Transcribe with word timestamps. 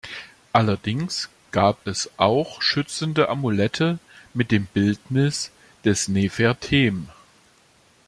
Allerdings 0.51 1.29
gab 1.51 1.85
es 1.85 2.09
auch 2.17 2.63
schützende 2.63 3.29
Amulette 3.29 3.99
mit 4.33 4.49
dem 4.49 4.65
Bildnis 4.65 5.51
des 5.85 6.07
Nefertem. 6.07 7.07